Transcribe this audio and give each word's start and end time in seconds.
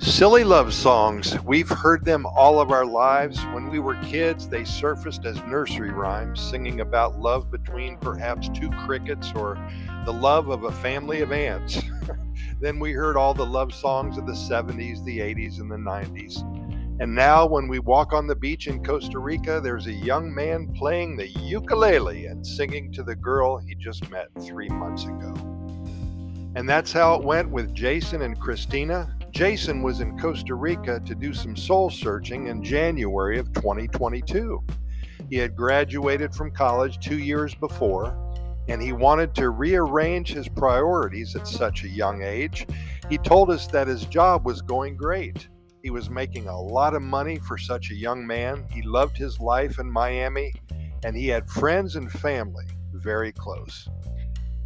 Silly 0.00 0.44
love 0.44 0.72
songs. 0.72 1.38
We've 1.42 1.68
heard 1.68 2.06
them 2.06 2.24
all 2.24 2.58
of 2.58 2.70
our 2.70 2.86
lives. 2.86 3.38
When 3.52 3.68
we 3.68 3.80
were 3.80 3.96
kids, 3.96 4.48
they 4.48 4.64
surfaced 4.64 5.26
as 5.26 5.36
nursery 5.42 5.90
rhymes, 5.90 6.40
singing 6.40 6.80
about 6.80 7.20
love 7.20 7.50
between 7.50 7.98
perhaps 7.98 8.48
two 8.48 8.70
crickets 8.70 9.30
or 9.34 9.58
the 10.06 10.12
love 10.12 10.48
of 10.48 10.64
a 10.64 10.72
family 10.72 11.20
of 11.20 11.32
ants. 11.32 11.82
then 12.62 12.78
we 12.78 12.92
heard 12.92 13.18
all 13.18 13.34
the 13.34 13.44
love 13.44 13.74
songs 13.74 14.16
of 14.16 14.26
the 14.26 14.32
70s, 14.32 15.04
the 15.04 15.18
80s, 15.18 15.60
and 15.60 15.70
the 15.70 15.76
90s. 15.76 16.40
And 17.00 17.14
now, 17.14 17.46
when 17.46 17.68
we 17.68 17.78
walk 17.78 18.14
on 18.14 18.26
the 18.26 18.34
beach 18.34 18.68
in 18.68 18.82
Costa 18.82 19.18
Rica, 19.18 19.60
there's 19.62 19.86
a 19.86 19.92
young 19.92 20.34
man 20.34 20.72
playing 20.72 21.18
the 21.18 21.28
ukulele 21.28 22.24
and 22.24 22.46
singing 22.46 22.90
to 22.92 23.02
the 23.02 23.16
girl 23.16 23.58
he 23.58 23.74
just 23.74 24.10
met 24.10 24.28
three 24.40 24.70
months 24.70 25.04
ago. 25.04 25.34
And 26.54 26.66
that's 26.66 26.90
how 26.90 27.16
it 27.16 27.22
went 27.22 27.50
with 27.50 27.74
Jason 27.74 28.22
and 28.22 28.40
Christina, 28.40 29.14
Jason 29.30 29.82
was 29.82 30.00
in 30.00 30.18
Costa 30.18 30.54
Rica 30.54 31.00
to 31.00 31.14
do 31.14 31.32
some 31.32 31.56
soul 31.56 31.88
searching 31.88 32.48
in 32.48 32.62
January 32.62 33.38
of 33.38 33.52
2022. 33.52 34.62
He 35.30 35.36
had 35.36 35.56
graduated 35.56 36.34
from 36.34 36.50
college 36.50 36.98
two 36.98 37.18
years 37.18 37.54
before, 37.54 38.16
and 38.68 38.82
he 38.82 38.92
wanted 38.92 39.34
to 39.36 39.50
rearrange 39.50 40.32
his 40.32 40.48
priorities 40.48 41.36
at 41.36 41.46
such 41.46 41.84
a 41.84 41.88
young 41.88 42.22
age. 42.22 42.66
He 43.08 43.18
told 43.18 43.50
us 43.50 43.66
that 43.68 43.88
his 43.88 44.04
job 44.04 44.44
was 44.44 44.62
going 44.62 44.96
great. 44.96 45.48
He 45.82 45.90
was 45.90 46.10
making 46.10 46.48
a 46.48 46.60
lot 46.60 46.94
of 46.94 47.02
money 47.02 47.38
for 47.38 47.56
such 47.56 47.90
a 47.90 47.96
young 47.96 48.26
man. 48.26 48.66
He 48.70 48.82
loved 48.82 49.16
his 49.16 49.40
life 49.40 49.78
in 49.78 49.90
Miami, 49.90 50.52
and 51.04 51.16
he 51.16 51.28
had 51.28 51.48
friends 51.48 51.96
and 51.96 52.10
family 52.10 52.66
very 52.92 53.32
close. 53.32 53.88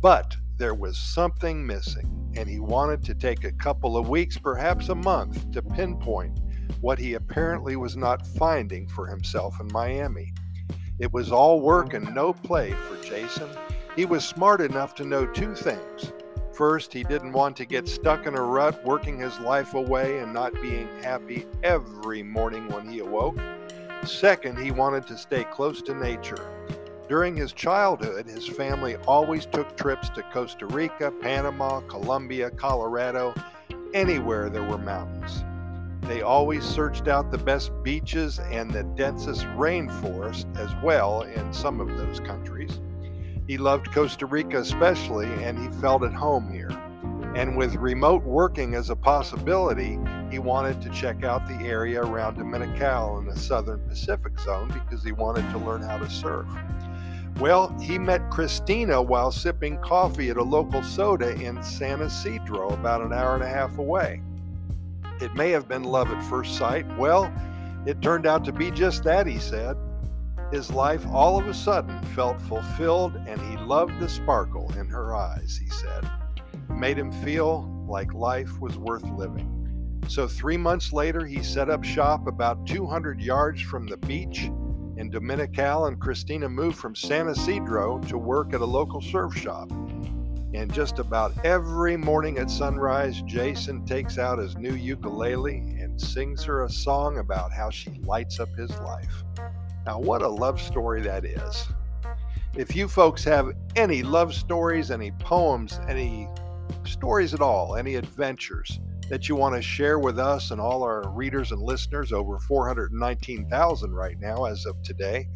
But 0.00 0.36
there 0.56 0.74
was 0.74 0.98
something 0.98 1.66
missing, 1.66 2.23
and 2.36 2.48
he 2.48 2.60
wanted 2.60 3.02
to 3.04 3.14
take 3.14 3.44
a 3.44 3.52
couple 3.52 3.96
of 3.96 4.08
weeks, 4.08 4.38
perhaps 4.38 4.88
a 4.88 4.94
month, 4.94 5.50
to 5.52 5.62
pinpoint 5.62 6.40
what 6.80 6.98
he 6.98 7.14
apparently 7.14 7.76
was 7.76 7.96
not 7.96 8.26
finding 8.26 8.88
for 8.88 9.06
himself 9.06 9.60
in 9.60 9.68
Miami. 9.72 10.32
It 10.98 11.12
was 11.12 11.32
all 11.32 11.60
work 11.60 11.94
and 11.94 12.14
no 12.14 12.32
play 12.32 12.72
for 12.72 13.02
Jason. 13.02 13.48
He 13.96 14.04
was 14.04 14.24
smart 14.24 14.60
enough 14.60 14.94
to 14.96 15.04
know 15.04 15.26
two 15.26 15.54
things. 15.54 16.12
First, 16.52 16.92
he 16.92 17.02
didn't 17.02 17.32
want 17.32 17.56
to 17.56 17.64
get 17.64 17.88
stuck 17.88 18.26
in 18.26 18.36
a 18.36 18.42
rut, 18.42 18.84
working 18.84 19.18
his 19.18 19.38
life 19.40 19.74
away 19.74 20.18
and 20.18 20.32
not 20.32 20.52
being 20.62 20.88
happy 21.02 21.46
every 21.64 22.22
morning 22.22 22.68
when 22.68 22.88
he 22.88 23.00
awoke. 23.00 23.38
Second, 24.04 24.58
he 24.58 24.70
wanted 24.70 25.06
to 25.08 25.18
stay 25.18 25.44
close 25.44 25.82
to 25.82 25.94
nature. 25.94 26.46
During 27.06 27.36
his 27.36 27.52
childhood, 27.52 28.26
his 28.26 28.48
family 28.48 28.96
always 29.06 29.44
took 29.44 29.76
trips 29.76 30.08
to 30.10 30.22
Costa 30.32 30.64
Rica, 30.64 31.10
Panama, 31.10 31.80
Colombia, 31.80 32.50
Colorado, 32.50 33.34
anywhere 33.92 34.48
there 34.48 34.62
were 34.62 34.78
mountains. 34.78 35.44
They 36.08 36.22
always 36.22 36.64
searched 36.64 37.06
out 37.06 37.30
the 37.30 37.36
best 37.36 37.72
beaches 37.82 38.38
and 38.38 38.70
the 38.70 38.84
densest 38.84 39.44
rainforest 39.48 40.56
as 40.56 40.70
well 40.82 41.22
in 41.22 41.52
some 41.52 41.78
of 41.78 41.88
those 41.88 42.20
countries. 42.20 42.80
He 43.46 43.58
loved 43.58 43.92
Costa 43.92 44.24
Rica 44.24 44.60
especially, 44.60 45.26
and 45.44 45.58
he 45.58 45.80
felt 45.80 46.04
at 46.04 46.14
home 46.14 46.50
here. 46.50 46.70
And 47.34 47.56
with 47.56 47.74
remote 47.74 48.22
working 48.22 48.74
as 48.74 48.88
a 48.88 48.96
possibility, 48.96 49.98
he 50.30 50.38
wanted 50.38 50.80
to 50.82 50.90
check 50.90 51.22
out 51.22 51.46
the 51.46 51.66
area 51.66 52.00
around 52.00 52.36
Dominical 52.36 53.18
in 53.18 53.26
the 53.26 53.36
southern 53.36 53.80
Pacific 53.88 54.38
zone 54.40 54.68
because 54.68 55.04
he 55.04 55.12
wanted 55.12 55.50
to 55.50 55.58
learn 55.58 55.82
how 55.82 55.98
to 55.98 56.08
surf. 56.08 56.46
Well, 57.40 57.76
he 57.80 57.98
met 57.98 58.30
Christina 58.30 59.02
while 59.02 59.32
sipping 59.32 59.78
coffee 59.78 60.30
at 60.30 60.36
a 60.36 60.42
local 60.42 60.82
soda 60.84 61.34
in 61.34 61.60
San 61.64 62.00
Isidro, 62.00 62.68
about 62.68 63.02
an 63.02 63.12
hour 63.12 63.34
and 63.34 63.42
a 63.42 63.48
half 63.48 63.76
away. 63.76 64.22
It 65.20 65.34
may 65.34 65.50
have 65.50 65.66
been 65.66 65.82
love 65.82 66.10
at 66.10 66.22
first 66.24 66.56
sight. 66.56 66.86
Well, 66.96 67.32
it 67.86 68.00
turned 68.00 68.26
out 68.26 68.44
to 68.44 68.52
be 68.52 68.70
just 68.70 69.02
that, 69.04 69.26
he 69.26 69.38
said. 69.38 69.76
His 70.52 70.70
life 70.70 71.04
all 71.08 71.38
of 71.38 71.48
a 71.48 71.54
sudden 71.54 72.00
felt 72.14 72.40
fulfilled, 72.42 73.16
and 73.26 73.40
he 73.40 73.56
loved 73.64 73.98
the 73.98 74.08
sparkle 74.08 74.72
in 74.78 74.86
her 74.86 75.16
eyes, 75.16 75.60
he 75.60 75.68
said. 75.70 76.08
It 76.52 76.74
made 76.74 76.96
him 76.96 77.10
feel 77.10 77.68
like 77.88 78.14
life 78.14 78.60
was 78.60 78.78
worth 78.78 79.04
living. 79.10 79.50
So, 80.06 80.28
three 80.28 80.56
months 80.56 80.92
later, 80.92 81.26
he 81.26 81.42
set 81.42 81.68
up 81.68 81.82
shop 81.82 82.28
about 82.28 82.66
200 82.66 83.20
yards 83.20 83.60
from 83.60 83.86
the 83.86 83.96
beach 83.96 84.50
in 84.96 85.10
Dominical, 85.10 85.86
and 85.86 86.00
Christina 86.00 86.48
moved 86.48 86.78
from 86.78 86.94
San 86.94 87.28
Isidro 87.28 87.98
to 88.00 88.18
work 88.18 88.54
at 88.54 88.60
a 88.60 88.64
local 88.64 89.00
surf 89.00 89.34
shop. 89.36 89.70
And 90.54 90.72
just 90.72 91.00
about 91.00 91.32
every 91.44 91.96
morning 91.96 92.38
at 92.38 92.48
sunrise, 92.48 93.20
Jason 93.22 93.84
takes 93.84 94.18
out 94.18 94.38
his 94.38 94.56
new 94.56 94.74
ukulele 94.74 95.58
and 95.80 96.00
sings 96.00 96.44
her 96.44 96.62
a 96.62 96.70
song 96.70 97.18
about 97.18 97.52
how 97.52 97.70
she 97.70 97.90
lights 98.04 98.38
up 98.38 98.54
his 98.56 98.70
life. 98.78 99.24
Now, 99.84 99.98
what 99.98 100.22
a 100.22 100.28
love 100.28 100.60
story 100.60 101.02
that 101.02 101.24
is. 101.24 101.66
If 102.56 102.76
you 102.76 102.86
folks 102.86 103.24
have 103.24 103.50
any 103.74 104.04
love 104.04 104.32
stories, 104.32 104.92
any 104.92 105.10
poems, 105.18 105.80
any 105.88 106.28
stories 106.84 107.34
at 107.34 107.40
all, 107.40 107.74
any 107.74 107.96
adventures, 107.96 108.78
that 109.08 109.28
you 109.28 109.36
want 109.36 109.54
to 109.54 109.62
share 109.62 109.98
with 109.98 110.18
us 110.18 110.50
and 110.50 110.60
all 110.60 110.82
our 110.82 111.08
readers 111.10 111.52
and 111.52 111.62
listeners, 111.62 112.12
over 112.12 112.38
419,000 112.38 113.92
right 113.92 114.18
now 114.18 114.44
as 114.44 114.64
of 114.66 114.82
today, 114.82 115.28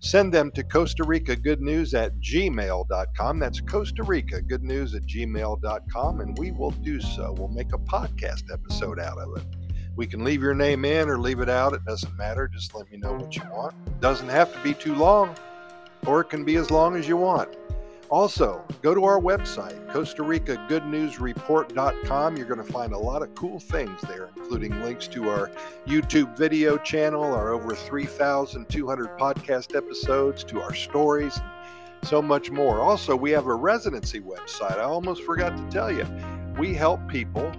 send 0.00 0.32
them 0.32 0.50
to 0.52 0.62
Costa 0.62 1.04
Rica 1.04 1.36
Good 1.36 1.60
News 1.60 1.94
at 1.94 2.18
gmail.com. 2.20 3.38
That's 3.38 3.60
Costa 3.60 4.02
Rica 4.02 4.40
Good 4.40 4.62
News 4.62 4.94
at 4.94 5.02
gmail.com, 5.02 6.20
and 6.20 6.38
we 6.38 6.50
will 6.50 6.70
do 6.70 7.00
so. 7.00 7.34
We'll 7.38 7.48
make 7.48 7.72
a 7.72 7.78
podcast 7.78 8.52
episode 8.52 8.98
out 8.98 9.18
of 9.18 9.36
it. 9.36 9.44
We 9.96 10.06
can 10.06 10.24
leave 10.24 10.42
your 10.42 10.54
name 10.54 10.84
in 10.84 11.08
or 11.08 11.18
leave 11.18 11.40
it 11.40 11.48
out. 11.48 11.72
It 11.72 11.84
doesn't 11.84 12.16
matter. 12.16 12.48
Just 12.48 12.74
let 12.74 12.90
me 12.90 12.98
know 12.98 13.12
what 13.12 13.36
you 13.36 13.42
want. 13.50 13.74
It 13.86 14.00
doesn't 14.00 14.28
have 14.28 14.52
to 14.52 14.60
be 14.62 14.74
too 14.74 14.94
long, 14.94 15.36
or 16.06 16.22
it 16.22 16.30
can 16.30 16.44
be 16.44 16.56
as 16.56 16.70
long 16.70 16.96
as 16.96 17.06
you 17.06 17.16
want. 17.16 17.54
Also, 18.10 18.64
go 18.82 18.94
to 18.94 19.04
our 19.04 19.20
website, 19.20 19.88
Costa 19.88 20.22
Rica 20.22 20.64
Good 20.68 20.86
News 20.86 21.18
Report.com. 21.18 22.36
You're 22.36 22.46
going 22.46 22.64
to 22.64 22.72
find 22.72 22.92
a 22.92 22.98
lot 22.98 23.22
of 23.22 23.34
cool 23.34 23.58
things 23.58 24.00
there, 24.02 24.30
including 24.36 24.80
links 24.82 25.08
to 25.08 25.30
our 25.30 25.50
YouTube 25.86 26.36
video 26.36 26.76
channel, 26.78 27.24
our 27.24 27.50
over 27.50 27.74
3,200 27.74 29.18
podcast 29.18 29.74
episodes, 29.74 30.44
to 30.44 30.60
our 30.60 30.74
stories, 30.74 31.40
so 32.02 32.20
much 32.20 32.50
more. 32.50 32.80
Also, 32.80 33.16
we 33.16 33.30
have 33.30 33.46
a 33.46 33.54
residency 33.54 34.20
website. 34.20 34.78
I 34.78 34.82
almost 34.82 35.22
forgot 35.22 35.56
to 35.56 35.70
tell 35.70 35.90
you. 35.90 36.06
We 36.58 36.74
help 36.74 37.06
people 37.08 37.50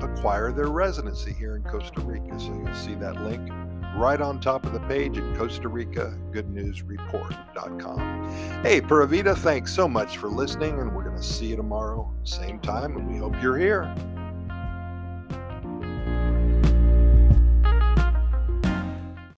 acquire 0.00 0.52
their 0.52 0.68
residency 0.68 1.32
here 1.32 1.56
in 1.56 1.64
Costa 1.64 2.00
Rica. 2.00 2.38
So 2.38 2.54
you'll 2.54 2.74
see 2.74 2.94
that 2.94 3.20
link 3.22 3.50
right 3.98 4.20
on 4.20 4.38
top 4.38 4.64
of 4.64 4.72
the 4.72 4.80
page 4.80 5.18
at 5.18 5.36
Costa 5.36 5.68
Rica 5.68 6.16
Good 6.30 6.48
News 6.48 6.82
Report.com. 6.82 8.62
Hey, 8.62 8.80
Pura 8.80 9.08
thanks 9.34 9.74
so 9.74 9.88
much 9.88 10.18
for 10.18 10.28
listening, 10.28 10.78
and 10.78 10.94
we're 10.94 11.02
going 11.02 11.16
to 11.16 11.22
see 11.22 11.46
you 11.46 11.56
tomorrow, 11.56 12.14
same 12.22 12.60
time, 12.60 12.96
and 12.96 13.10
we 13.10 13.18
hope 13.18 13.34
you're 13.42 13.58
here. 13.58 13.92